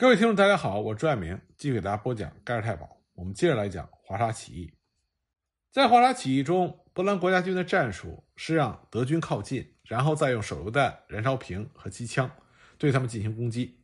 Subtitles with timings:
[0.00, 2.88] 各位听众，大家好，我是朱爱明，继续给大家播讲盖尔太保。
[3.14, 4.72] 我们接着来讲华沙起义。
[5.72, 12.30] 在华沙起义中，波兰国家军的战术是让德军靠近，然后再用手榴弹、燃烧瓶和机枪
[12.78, 13.76] 对他们进行攻击。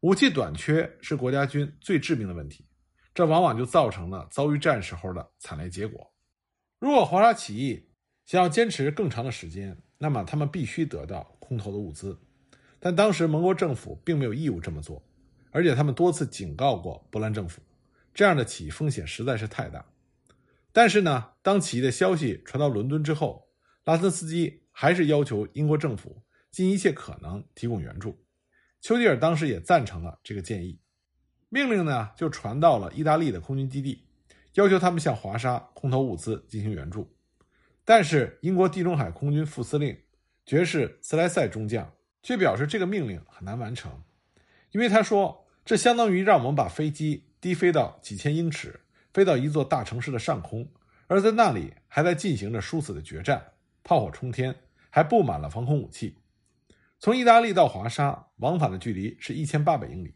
[0.00, 2.66] 武器短缺是国家军最致命的问题，
[3.14, 6.12] 这往往就造成了遭遇战时候的惨烈结果。
[6.80, 7.88] 如果华沙起义
[8.24, 12.18] 想要坚持更长的时间，那么他们必须得到空投的物资，
[12.80, 15.00] 但当时盟国政府并没有义务这么做。
[15.56, 17.62] 而且他们多次警告过波兰政府，
[18.12, 19.86] 这样的起义风险实在是太大。
[20.70, 23.48] 但是呢，当起义的消息传到伦敦之后，
[23.84, 28.22] 拉森斯基还是要求英国政府尽一切可能提供援助。
[28.82, 30.78] 丘吉尔当时也赞成了这个建议，
[31.48, 34.06] 命令呢就传到了意大利的空军基地，
[34.56, 37.10] 要求他们向华沙空投物资进行援助。
[37.82, 39.98] 但是英国地中海空军副司令
[40.44, 41.90] 爵士斯莱塞中将
[42.22, 44.02] 却表示这个命令很难完成，
[44.72, 45.44] 因为他说。
[45.66, 50.72] 这相当于让我们把飞机低飞到几千英尺，飞到一座大城市的上空，
[51.08, 54.54] 而在那里还在进行着殊死的决战，炮火冲天，
[54.90, 56.18] 还布满了防空武器。
[57.00, 60.14] 从意大利到华沙往返的距离是一千八百英里。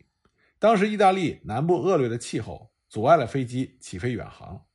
[0.61, 4.67] 当时意大利南部恶劣的气候阻碍了飞机起飞远航。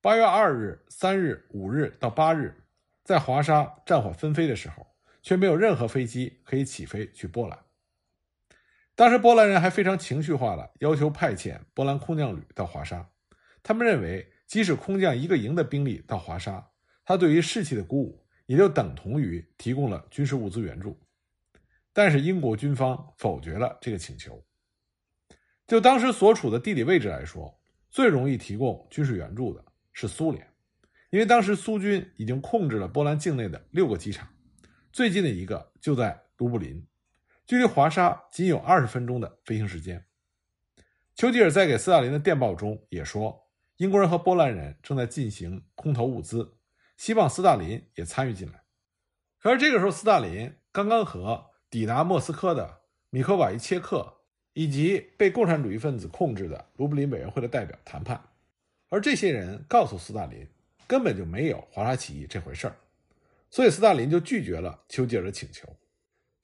[0.00, 2.64] 八月二日、三日、五日到八日，
[3.04, 4.84] 在华沙战火纷飞的时候，
[5.22, 7.65] 却没有任何飞机可以起飞去波兰。
[8.96, 13.06] 当时波兰人还非常情绪化的要求派遣波兰空降旅到华沙，
[13.62, 16.66] 他们认为即使空降一个营的兵力到华沙，
[17.04, 20.98] 他对于士气的鼓舞也就等同于提供了军事物资援助。
[21.92, 24.42] 但是英国军方否决了这个请求。
[25.66, 27.54] 就当时所处的地理位置来说，
[27.90, 30.46] 最容易提供军事援助的是苏联，
[31.10, 34.26] 因为当时苏军已经控制了波兰境内的六个机场，
[34.90, 36.82] 最近的一个就在卢布林。
[37.46, 40.04] 距离华沙仅有二十分钟的飞行时间。
[41.14, 46.58] 丘吉尔在给斯大林的电报中也说，英国人和波兰人正在进行空投物资，
[46.96, 48.64] 希望斯大林也参与进来。
[49.38, 52.80] 可是这个时候，斯大林刚刚和抵达莫斯科的
[53.10, 54.12] 米科瓦伊切克
[54.52, 58.20] 以及被共产主义分子控制的卢布林委员会的代表谈判，
[58.88, 60.44] 而这些人告诉斯大林，
[60.88, 62.76] 根本就没有华沙起义这回事儿，
[63.50, 65.68] 所以斯大林就拒绝了丘吉尔的请求。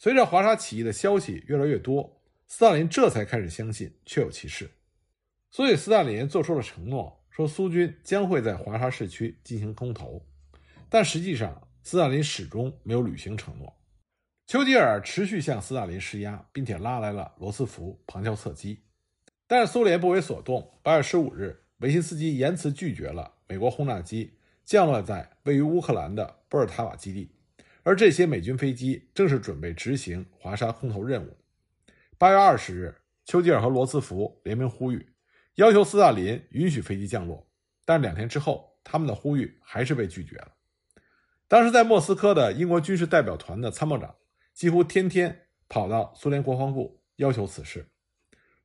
[0.03, 4.69] 随着华沙起义的消息越来越多，斯大林这才开始相信确有其事，
[5.49, 10.27] 所以斯大林做出了承诺，说苏军将会在华沙市区进行空投，
[10.89, 13.73] 但实际上斯大林始终没有履行承诺。
[14.49, 18.81] 丘吉尔持续向斯大林施压，并且拉来了罗斯福旁敲侧击，
[19.47, 20.81] 但是苏联不为所动。
[20.83, 27.31] 八月十五日，维辛斯基严词拒绝了美国轰炸机降落在位于乌克兰的波尔塔瓦基地。
[27.83, 31.37] 而这些美军飞机正是准备执行华沙空投任务。
[32.17, 32.95] 八月二十日，
[33.25, 35.09] 丘吉尔和罗斯福联名呼吁，
[35.57, 37.49] 要求斯大林允许飞机降落。
[37.85, 40.53] 但两天之后，他们的呼吁还是被拒绝了。
[41.49, 44.15] 当时在莫斯科的英国军事代表团的参谋长
[44.55, 47.89] 几乎天天跑到苏联国防部要求此事。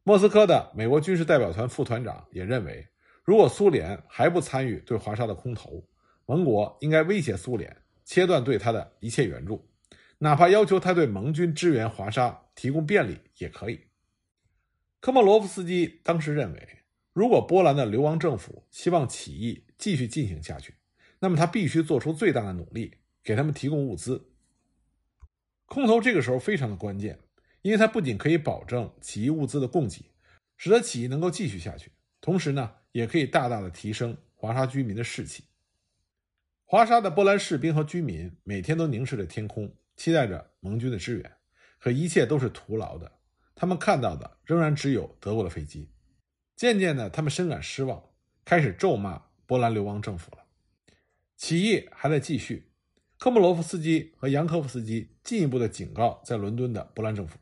[0.04, 2.88] 莫斯科的美国军事代表团副团长也认为，
[3.24, 5.84] 如果苏联还不参与对华沙的空投，
[6.28, 7.76] 盟国应该威胁苏联。
[8.08, 9.70] 切断对他的一切援助，
[10.20, 13.82] 哪怕要求他对盟军支援华沙提供便利也可以。
[15.02, 16.68] 科莫罗夫斯基当时认为，
[17.12, 20.74] 如果波兰的流亡政府希望起义继续进行下去，
[21.20, 24.32] 那么他必须做出最大的努力，给他们提供物资。
[25.66, 27.20] 空投这个时候非常的关键，
[27.62, 30.06] 因为它不仅可以保证起义物资的供给，
[30.56, 31.92] 使得起义能够继续下去，
[32.22, 35.44] 同时呢，也可以大大的提升华沙居民的士气。
[36.70, 41.32] 华沙的波兰士兵和居民每天都凝视着天空，期待着盟军的支援，
[41.80, 43.10] 可一切都是徒劳的。
[43.56, 45.90] 他们看到的仍然只有德国的飞机。
[46.58, 48.04] 渐渐的，他们深感失望，
[48.44, 50.44] 开始咒骂波兰流亡政府了。
[51.38, 52.70] 起义还在继续。
[53.18, 57.40] 科莫罗夫斯基和扬科夫斯基进一步的警告在伦敦的波兰政府：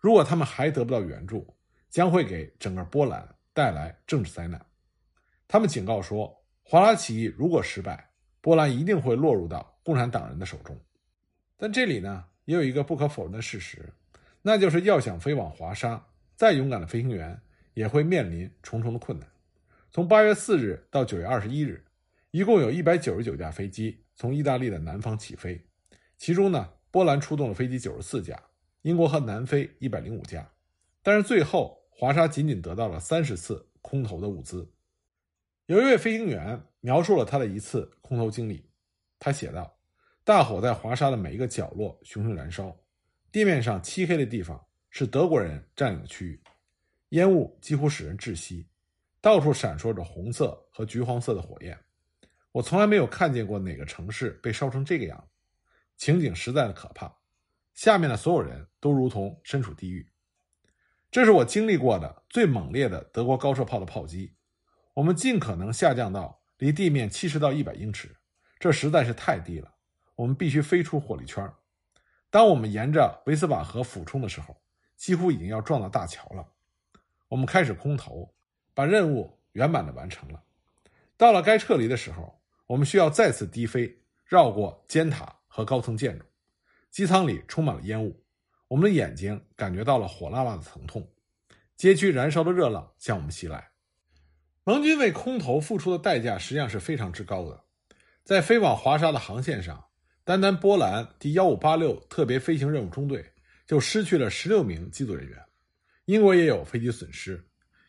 [0.00, 1.54] 如果他们还得不到援助，
[1.90, 4.64] 将会给整个波兰带来政治灾难。
[5.46, 8.11] 他们警告说，华沙起义如果失败，
[8.42, 10.78] 波兰一定会落入到共产党人的手中，
[11.56, 13.90] 但这里呢也有一个不可否认的事实，
[14.42, 16.04] 那就是要想飞往华沙，
[16.34, 17.40] 再勇敢的飞行员
[17.72, 19.28] 也会面临重重的困难。
[19.92, 21.84] 从八月四日到九月二十一日，
[22.32, 25.64] 一共有一百九十九架飞机从意大利的南方起飞，
[26.18, 28.36] 其中呢，波兰出动了飞机九十四架，
[28.82, 30.50] 英国和南非一百零五架，
[31.00, 34.68] 但是最后华沙仅仅得到了三十次空投的物资。
[35.66, 38.68] 有一位飞行员描述了他的一次空投经历，
[39.18, 39.78] 他写道
[40.24, 42.76] ：“大火在华沙的每一个角落熊熊燃烧，
[43.30, 44.60] 地面上漆黑的地方
[44.90, 46.42] 是德国人占领的区域，
[47.10, 48.66] 烟雾几乎使人窒息，
[49.20, 51.78] 到处闪烁着红色和橘黄色的火焰。
[52.50, 55.34] 我从来没有看见过哪个城市被烧成这个样子，
[55.96, 57.14] 情景实在的可怕。
[57.74, 60.06] 下面的所有人都如同身处地狱。
[61.10, 64.34] 这是我经历过的最猛烈的德国高射炮的炮击。
[64.94, 68.14] 我们尽可能下降到离地面七十到一百英尺，
[68.58, 69.72] 这实在是太低了。
[70.14, 71.50] 我们必须飞出火力圈。
[72.28, 74.54] 当我们沿着维斯瓦河俯冲的时候，
[74.96, 76.46] 几乎已经要撞到大桥了。
[77.28, 78.34] 我们开始空投，
[78.74, 80.42] 把任务圆满的完成了。
[81.16, 86.24] 到了该撤离的时候，我们需要再次低飞，绕过尖塔和高层建筑。
[86.90, 88.22] 机舱里充满了烟雾，
[88.68, 91.10] 我们的眼睛感觉到了火辣辣的疼痛。
[91.76, 93.71] 街区燃烧的热浪向我们袭来。
[94.64, 97.64] 盟军为空投付出的代价实际上是非常之高的。
[98.22, 99.84] 在飞往华沙的航线上，
[100.24, 103.32] 单单波兰第幺五八六特别飞行任务中队
[103.66, 105.38] 就失去了十六名机组人员。
[106.04, 107.44] 英国也有飞机损失，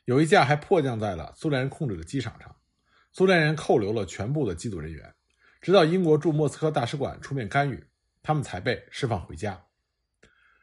[0.06, 2.56] 有一架还迫降在了苏联人控制的机场上。
[3.12, 5.14] 苏联人扣留了全部的机组人员，
[5.62, 7.84] 直到英国驻莫斯科大使馆出面干预。
[8.26, 9.62] 他们才被释放回家。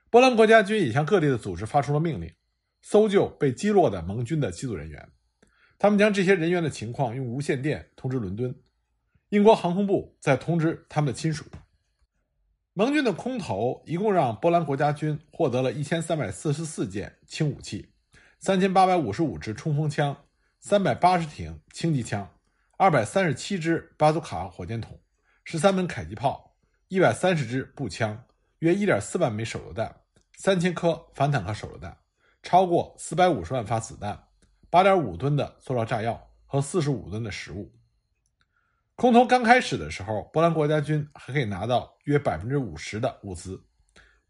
[0.09, 2.33] 波兰国家军也向各地的组织发出了命令，
[2.81, 5.07] 搜救被击落的盟军的机组人员。
[5.81, 8.55] 他们将这些人员的情况用无线电通知伦敦，
[9.31, 11.47] 英国航空部再通知他们的亲属。
[12.75, 17.95] 盟军的空投一共让波兰国家军获得了一千三百四十四件轻武器，
[18.41, 20.15] 三千八百五十五支冲锋枪，
[20.61, 22.31] 三百八十挺轻机枪，
[22.77, 25.01] 二百三十七支巴祖卡火箭筒，
[25.45, 26.59] 十三门迫击炮。
[26.89, 28.27] 一百三十支步枪，
[28.59, 30.03] 约一点四万枚手榴弹，
[30.37, 31.97] 三千颗反坦克手榴弹，
[32.43, 34.25] 超过四百五十万发子弹，
[34.71, 37.75] 八点五吨的塑料炸药和四十五吨的食物。
[38.95, 43.65] 空投刚开始的时候，波兰国家军还可以拿到约百分之五十的物资，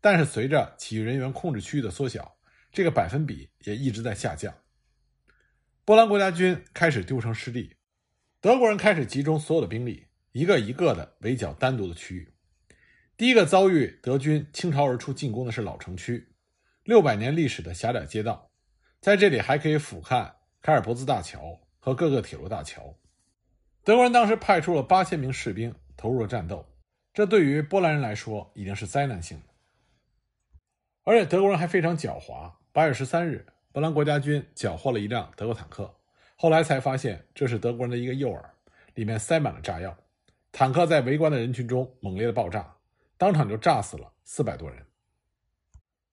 [0.00, 2.36] 但是随着起义人员控制区域的缩小，
[2.72, 4.54] 这个百分比也一直在下降。
[5.84, 7.76] 波兰国家军开始丢城失地，
[8.40, 12.32] 德国人开始集中所有的兵力，一个一个的围剿单独的区域。
[13.16, 16.32] 第一个遭遇德军倾巢而出进攻的是老城区，
[16.84, 18.50] 六百年历史的狭窄街道，
[19.00, 20.30] 在这里还可以俯瞰
[20.60, 22.94] 凯尔伯兹大桥和各个铁路大桥。
[23.82, 26.66] 德国人当时派出了八千名士兵投入了战斗，
[27.14, 29.44] 这对于波兰人来说已经是灾难性的。
[31.04, 32.52] 而且德国人还非常狡猾。
[32.72, 35.92] 八月十三日，波兰国家军缴获了一辆德国坦克，
[36.36, 38.44] 后来才发现这是德国人的一个诱饵，
[38.94, 39.96] 里面塞满了炸药。
[40.52, 42.76] 坦克在围观的人群中猛烈的爆炸。
[43.16, 44.86] 当场就炸死了四百多人。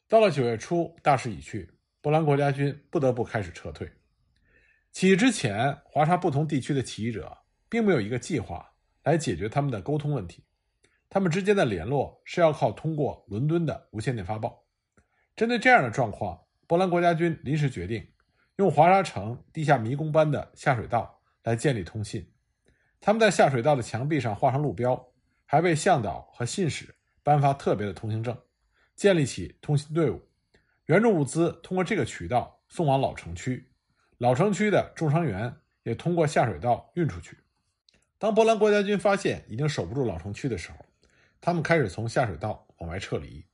[0.09, 1.69] 到了九月初，大势已去，
[2.07, 3.91] 波兰国家军不得不开始撤退。
[4.93, 7.37] 起义之前，华沙不同地区的起义者
[7.67, 8.65] 并没有一个计划
[9.03, 10.41] 来解决他们的沟通问题，
[11.09, 14.65] 他们之间的联络是要靠通过伦敦的无线电发报。
[15.35, 18.07] 针对这样的状况，波兰国家军临时决定
[18.55, 22.25] 用华沙城地下迷宫般的下水道来建立通信。
[23.01, 24.97] 他们在下水道的墙壁上画上路标，
[25.45, 26.95] 还为向导和信使。
[27.21, 28.33] 颁发特别的通行证，
[28.95, 30.21] 建立起通信队伍，
[30.87, 33.69] 援助物资通过这个渠道送往老城区，
[34.17, 35.53] 老城区的重伤员
[35.83, 37.37] 也通过下水道运出去。
[38.17, 40.77] 当波兰国家军发现已经守不住老城区的时候，
[41.39, 43.45] 他们开始从下水道往外撤离。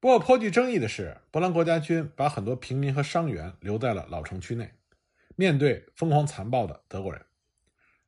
[0.00, 4.72] 不过颇具争议的是，波兰国家军把很多平民和伤员留在了老城区内，
[5.36, 7.24] 面对疯狂残暴的德国人。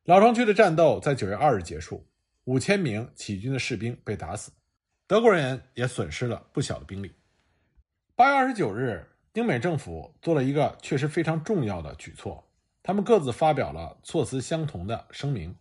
[0.03, 2.07] 老城区的战斗在九月二日结束。
[2.45, 4.51] 五千名起义军的士兵被打死，
[5.07, 7.11] 德国人也损失了不小的兵力。
[8.17, 12.49] 八月二十九日，英美政府做了一个确实非常重要的举措，
[12.81, 15.53] 他们各自发表了措辞相同的声明，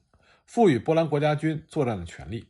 [0.47, 2.47] 赋予波兰国家军作战的权利。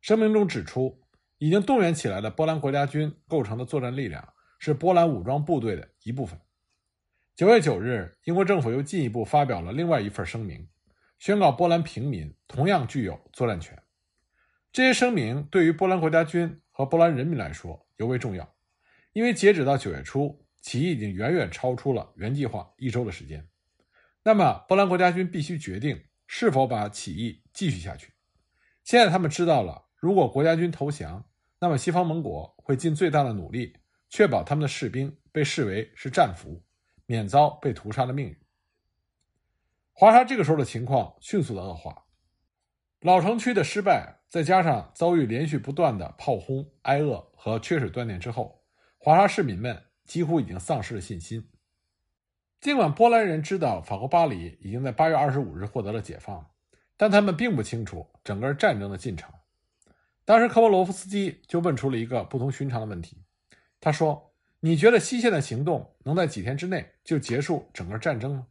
[0.00, 0.98] 声明中指出，
[1.36, 6.40] 已经动员起来的波兰国家军构成的作战力量是波兰武装部队的一部分。
[7.36, 10.66] 九月九日，英国政府又进一步发表了另外一份声明。
[11.18, 13.78] 宣告波兰平民同样具有作战权。
[14.72, 18.54] 这些声明对于波兰国家军和波兰人民来说尤为重要，
[19.12, 23.48] 因为截止到九月初，起义已经远远超出了原计划一周的时间。
[24.22, 28.12] 那么，波兰国家军必须决定是否把起义继续下去。
[28.84, 31.24] 现在他们知道了，如果国家军投降，
[31.58, 33.76] 那么西方盟国会尽最大的努力
[34.08, 36.62] 确保他们的士兵被视为是战俘，
[37.06, 38.36] 免遭被屠杀的命运。
[39.92, 42.04] 华沙这个时候的情况迅速的恶化，
[43.00, 48.57] 老城区的失败，再加上遭遇连续不断的炮轰、挨饿和缺水断电之后，
[48.98, 51.48] 华沙市民们几乎已经丧失了信心。
[52.60, 56.44] 尽管波兰人知道法国巴黎已经在八月二十五日获得了解放，
[56.96, 59.32] 但他们并不清楚整个战争的进程。
[60.24, 63.24] 当时科波罗夫斯基就问出了一个不同寻常的问题，
[63.80, 68.48] 他说：“你觉得西线的行动能在几天之内就结束整个战争吗？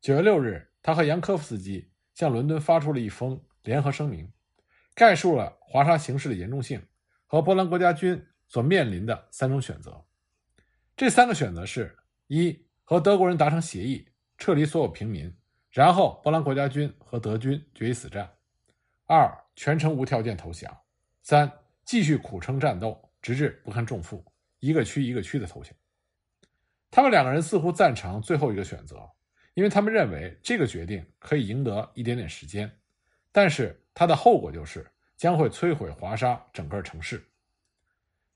[0.00, 4.32] 九月六日，他和杨科夫斯基向伦敦发出了一封联合声明，
[4.94, 6.80] 概述了华沙形势的严重性
[7.26, 10.04] 和波兰国家军所面临的三种选择。
[10.96, 15.32] 这三个选择是：一、和德国人达成协议，撤离所有平民，
[15.70, 18.26] 然后波兰国家军和德军决一死战；
[19.06, 20.72] 二、全程无条件投降；
[21.22, 21.50] 三、
[21.84, 24.24] 继续苦撑战斗，直至不堪重负，
[24.58, 25.72] 一个区一个区的投降。
[26.90, 29.08] 他们两个人似乎赞成最后一个选择，
[29.54, 32.70] 因为他们认为这个决定可以赢得一点点时间，
[33.30, 37.22] 但是它的后果就是将会摧毁华沙整个城市。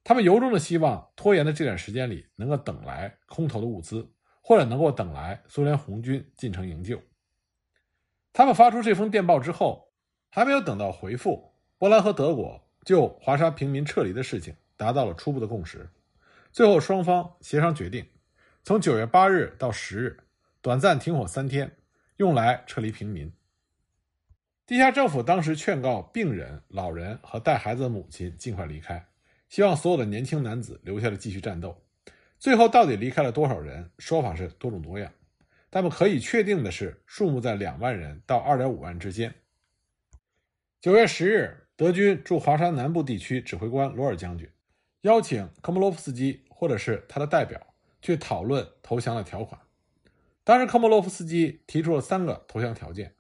[0.05, 7.01] 他们由衷的希望拖延的这段时间里能够等来空投的物资，或者能够等来苏联红军进城营救。
[8.33, 9.93] 他们发出这封电报之后，
[10.31, 15.89] 还没有等到回复，波兰和德国就华沙平民撤离的事情达到了初步的共识。
[16.51, 18.07] 最后双方协商决定，
[18.65, 20.25] 从九月八日到十日，
[20.61, 21.77] 短暂停火三天，
[22.17, 23.33] 用来撤离平民。
[24.67, 29.07] 地下政府当时劝告病人、老人和带孩子的母亲尽快离开。
[29.53, 31.77] 希望所有的年轻男子留下来继续战斗。
[32.39, 33.91] 最后到底离开了多少人？
[33.99, 35.13] 说法是多种多样。
[35.69, 39.35] 但可以确定的是，数目在两万人到二点五万之间。
[40.81, 44.49] 九月十日，德军驻华沙南部地区指挥官罗尔将军
[45.03, 47.61] 邀请科莫洛夫斯基或者是他的代表
[48.01, 49.61] 去讨论投降的条款。
[50.45, 53.15] 当时科莫洛夫斯基提出了三个投降条件：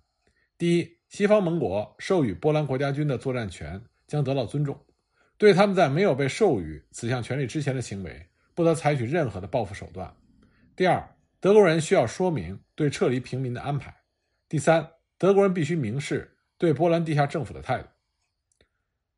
[0.57, 4.83] 第一，西方盟国授予波兰国家军的作战权将得到尊重。
[5.43, 10.15] 对他们在没有被授予此项权利之前的行为，不得采取任何的报复手段。
[10.77, 13.93] 第二，德国人需要说明对撤离平民的安排。
[14.49, 17.89] 第三，德国人必须明示对波兰地下政府的态度。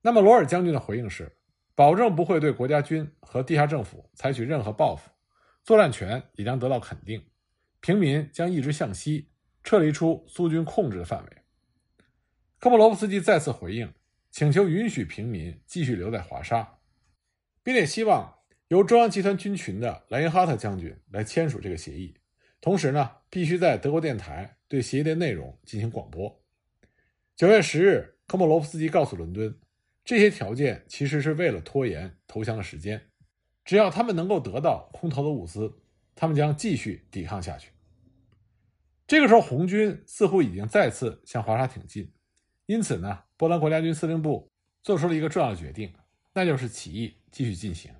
[0.01, 1.37] 那么，罗尔将军的回应是：
[1.75, 5.11] 保证不会对国家军和地下政府采取任何报复，
[5.63, 7.23] 作战权也将得到肯定，
[7.81, 9.29] 平民将一直向西
[9.63, 11.31] 撤离出苏军控制的范围。
[12.59, 13.93] 科莫罗夫斯基再次回应。
[14.35, 16.69] 请求允许平民继续留在华沙，
[17.63, 18.35] 并且希望
[18.67, 22.13] 由中央集团军群的莱因哈特将军来签署这个协议。
[22.61, 26.43] 同时呢，必须在德国电台对协议的内容进行广播。
[27.37, 29.57] 九月十日，科莫罗夫斯基告诉伦敦，
[30.05, 33.01] 这些条件其实是为了拖延投降的时间。
[33.65, 35.73] 只要他们能够得到空投的物资，
[36.17, 37.71] 他们将继续抵抗下去。
[39.07, 42.13] 这个时候，红军似乎已经再次向华沙挺进。
[42.67, 44.51] 因此呢，波兰国家军司令部
[44.83, 45.93] 做出了一个重要的决定，
[46.33, 47.93] 那就是起义继续进行。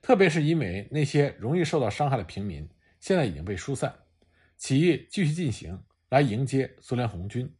[0.00, 2.68] 特别是因为那些容易受到伤害的平民
[3.00, 3.94] 现在已经被疏散，
[4.56, 7.52] 起义继续进行，来迎接苏联红军。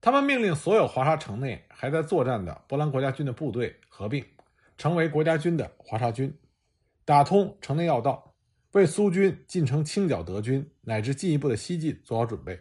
[0.00, 4.24] 他们命令所有华沙城内还在作战的波兰国家军的部队合并，
[4.78, 6.32] 成为国家军的华沙军，
[7.04, 8.34] 打通城内要道，
[8.72, 12.58] 为苏军进城清剿德军乃至进一步的西进做好准备。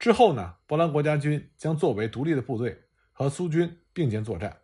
[0.00, 4.56] 之后呢，波兰国家军将作为独立的部队和苏军并肩作战，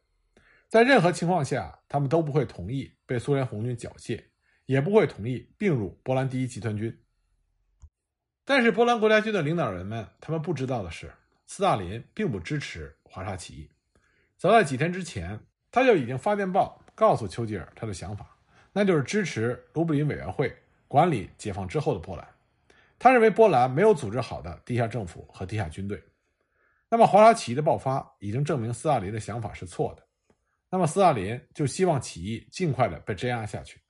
[0.67, 4.25] 在任何情况下，他们都不会同意被苏联红军缴械，
[4.65, 6.99] 也不会同意并入波兰第一集团军。
[8.47, 11.13] 但是，波兰国家军的领导人们，他们不知道的是，
[11.45, 13.71] 斯大林并不支持华沙起义。
[14.39, 15.39] 早在几天之前，
[15.71, 18.39] 他就已经发电报告诉丘吉尔他的想法，
[18.73, 20.57] 那就是支持卢布林委员会
[20.89, 22.27] 管理解放之后的波兰。
[22.99, 26.03] 他认为波兰没有组织好的地下政府和地下军队。
[26.89, 30.07] 那么华沙起义的爆发已经证明斯大林的想法是错的。
[30.71, 33.81] 那么斯大林就希望起义尽快的被镇压下去。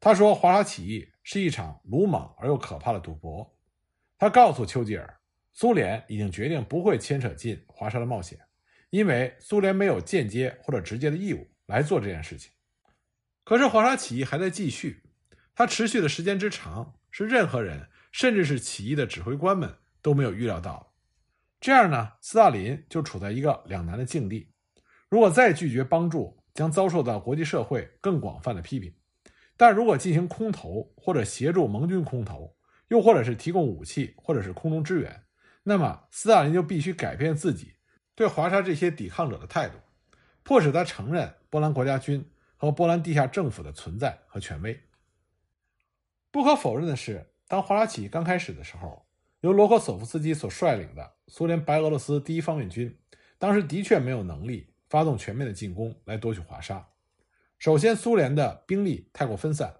[0.00, 3.54] 他说华沙起义是一场鲁莽而又可怕的赌博。
[4.18, 5.20] 他告诉丘吉尔，
[5.52, 8.38] 苏联已经决定不会牵扯进华沙的冒险，
[8.90, 12.52] 因为苏联没有间接或者直接的义务来做这件事情。
[13.44, 15.02] 可是华沙起义还在继续，
[15.54, 17.88] 它持续的时间之长是任何人。
[18.14, 20.94] 甚至是起义的指挥官们都没有预料到，
[21.60, 24.52] 这样呢，斯大林就处在一个两难的境地。
[25.08, 28.92] 如果再拒绝帮助，将遭受到国际社会更广泛的批评；
[29.56, 32.56] 但如果进行空投，或者协助盟军空投，
[32.86, 35.24] 又或者是提供武器，或者是空中支援，
[35.64, 37.74] 那么斯大林就必须改变自己
[38.14, 39.76] 对华沙这些抵抗者的态度，
[40.44, 42.24] 迫使他承认波兰国家军
[42.56, 44.80] 和波兰地下政府的存在和权威。
[46.30, 47.32] 不可否认的是。
[47.46, 49.06] 当华沙起义刚开始的时候，
[49.40, 52.98] 由罗科索夫斯基所率领的苏联白俄罗斯第一方面军，
[53.38, 56.88] 当时的确没有能力发动全面的进攻来夺取华沙。
[57.58, 59.76] 首先，苏联的兵力太过分散，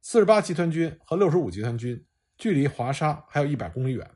[0.00, 2.04] 四十八集团军和六十五集团军
[2.38, 4.10] 距离华沙还有一百公里远，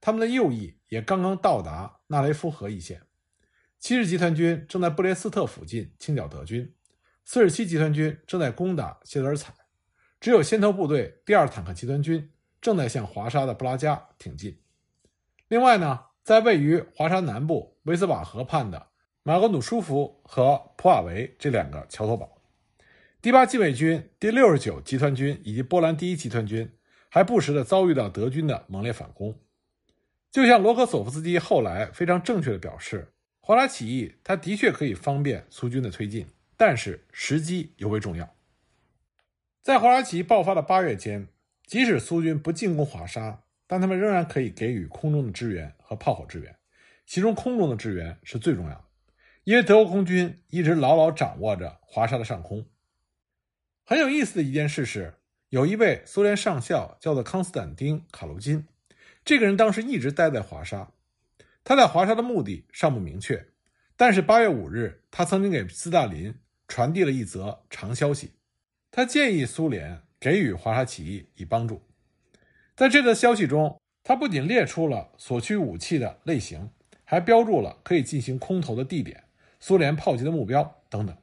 [0.00, 3.02] 他们的右翼也刚刚到达纳雷夫河一线。
[3.78, 6.74] 七十集团军正在布列斯特附近清剿德军，
[7.24, 9.54] 四十七集团军正在攻打谢德尔采，
[10.20, 12.30] 只有先头部队第二坦克集团军
[12.64, 14.58] 正在向华沙的布拉加挺进。
[15.48, 18.86] 另外呢，在位于华沙南部维斯瓦河畔的
[19.22, 22.38] 马格努舒夫和普瓦维这两个桥头堡，
[23.20, 26.72] 第八机卫军第六十九集团军以及波兰第一集团军
[27.10, 29.38] 还不时地遭遇到德军的猛烈反攻。
[30.30, 38.34] 就像罗科索夫斯基后来非常正确的表示，华沙起义它的确可以方便苏军的推进，但是时机尤为重要。
[39.60, 41.28] 在华沙起义爆发的八月间，
[41.66, 43.40] 即使苏军不进攻华沙。
[43.66, 46.54] 但他们仍然可以给予空中的支援和炮火支援，
[47.06, 48.84] 其中空中的支援是最重要的，
[49.44, 52.66] 因为德国空军一直牢牢掌握着华沙的上空。
[53.82, 55.14] 很有意思的一件事是，
[55.48, 58.66] 有一位苏联上校叫做康斯坦丁·卡卢金，
[59.24, 60.92] 这个人当时一直待在华沙，
[61.64, 63.46] 他在华沙的目的尚不明确，
[63.96, 66.34] 但是八月五日，他曾经给斯大林
[66.68, 68.32] 传递了一则长消息，
[68.90, 71.82] 他建议苏联给予华沙起义以帮助。
[72.74, 76.70] 在这则消息中，他不仅列出了所需武器的类型，
[77.04, 79.22] 还标注了可以进行空投的地点、
[79.60, 81.14] 苏联炮击的目标等等。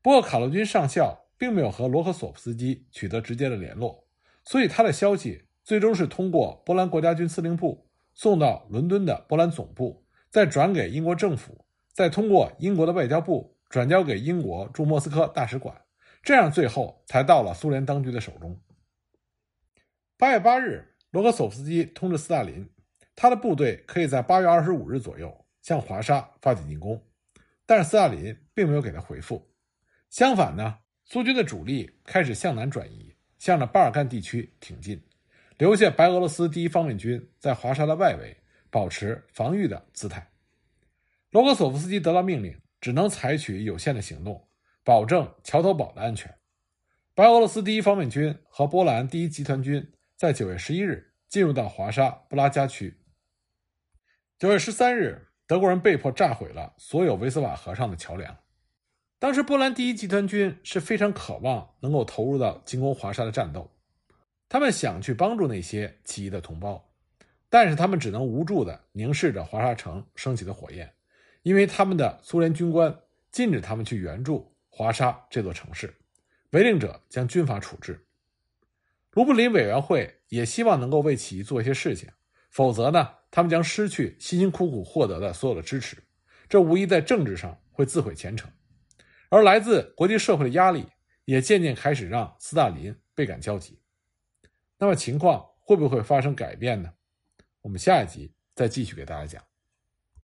[0.00, 4.02] 不过，卡洛军上校并没有和罗克索夫斯基取得直接的联络，
[4.42, 11.62] 所以他的消息最终是通过波兰国家军司令部送到伦敦的波兰总部，再转给英国政府，
[11.92, 15.76] 再通过英国的外交部转交给英国驻莫斯科大使馆，
[16.22, 18.60] 这样最后才到了苏联当局的手中。
[20.16, 22.68] 八月八日，罗格索夫斯基通知斯大林，
[23.14, 27.02] 他的部队可以在八月二十五日左右向华沙发起进攻，
[27.64, 29.48] 但是斯大林并没有给他回复。
[30.10, 35.00] 相反呢，苏军的主力开始向南转移，向着巴尔干地区挺进，
[35.56, 38.36] 留下白俄罗斯第一方面军在华沙的外围
[38.70, 40.30] 保持防御的姿态。
[41.30, 44.47] 罗格索夫斯基得到命令，只能采取有限的行动，
[44.84, 46.34] 保证桥头堡的安全。
[47.14, 49.92] 白俄罗斯第一方面军和波兰第一集团军。
[50.16, 52.98] 在九月十一日进入到华沙布拉加区。
[54.36, 58.36] 九月十三日，德国人被迫炸毁了所有维斯瓦河上的桥梁。
[59.20, 63.70] 当时，波兰第一集团军是非常渴望能够投入到进攻华沙的战斗，
[64.48, 66.84] 他们想去帮助那些起义的同胞，
[67.48, 70.92] 但是他们只能无助地凝视着华沙城升起的火焰，
[71.42, 72.92] 因为他们的苏联军官
[73.30, 75.94] 禁止他们去援助华沙这座城市，
[76.50, 78.06] 违令者将军法处置。
[79.12, 82.08] 卢布林委员会也希望能够为起义做一些事情，
[82.50, 85.96] 否则呢，他们将失去辛辛苦苦获得的所有的支持，
[86.48, 88.50] 这无疑在政治上会自毁前程。
[89.30, 90.86] 而来自国际社会的压力
[91.24, 93.80] 也渐渐开始让斯大林倍感焦急。
[94.78, 96.92] 那么情况会不会发生改变呢？
[97.62, 99.47] 我们下一集再继续给大家讲。